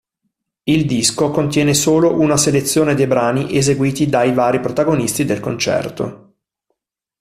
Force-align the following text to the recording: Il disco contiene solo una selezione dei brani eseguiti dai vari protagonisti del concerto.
Il 0.63 0.87
disco 0.87 1.29
contiene 1.29 1.75
solo 1.75 2.19
una 2.19 2.35
selezione 2.35 2.95
dei 2.95 3.05
brani 3.05 3.55
eseguiti 3.55 4.07
dai 4.07 4.33
vari 4.33 4.59
protagonisti 4.59 5.25
del 5.25 5.39
concerto. 5.39 6.33